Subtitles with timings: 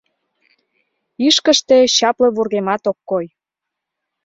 [1.27, 3.25] Ишкыште чапле вургемат ок кой.